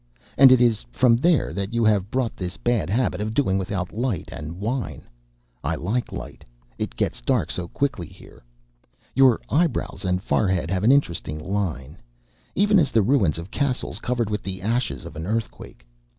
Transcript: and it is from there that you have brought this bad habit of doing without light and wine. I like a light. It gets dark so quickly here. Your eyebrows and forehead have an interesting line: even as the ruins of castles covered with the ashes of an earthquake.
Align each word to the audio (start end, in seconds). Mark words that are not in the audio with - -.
and 0.35 0.51
it 0.51 0.59
is 0.59 0.83
from 0.91 1.15
there 1.15 1.53
that 1.53 1.75
you 1.75 1.83
have 1.85 2.09
brought 2.09 2.35
this 2.35 2.57
bad 2.57 2.89
habit 2.89 3.21
of 3.21 3.35
doing 3.35 3.59
without 3.59 3.93
light 3.93 4.29
and 4.31 4.59
wine. 4.59 5.03
I 5.63 5.75
like 5.75 6.11
a 6.11 6.15
light. 6.15 6.43
It 6.79 6.95
gets 6.95 7.21
dark 7.21 7.51
so 7.51 7.67
quickly 7.67 8.07
here. 8.07 8.41
Your 9.13 9.39
eyebrows 9.47 10.03
and 10.03 10.19
forehead 10.23 10.71
have 10.71 10.83
an 10.83 10.91
interesting 10.91 11.37
line: 11.37 11.99
even 12.55 12.79
as 12.79 12.89
the 12.89 13.03
ruins 13.03 13.37
of 13.37 13.51
castles 13.51 13.99
covered 13.99 14.31
with 14.31 14.41
the 14.41 14.59
ashes 14.63 15.05
of 15.05 15.15
an 15.15 15.27
earthquake. 15.27 15.85